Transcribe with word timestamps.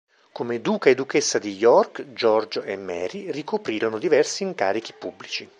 Come 0.31 0.61
duca 0.61 0.89
e 0.89 0.95
duchessa 0.95 1.37
di 1.37 1.53
York, 1.57 2.11
Giorgio 2.13 2.63
e 2.63 2.75
Mary 2.75 3.29
ricoprirono 3.29 3.99
diversi 3.99 4.41
incarichi 4.41 4.93
pubblici. 4.93 5.47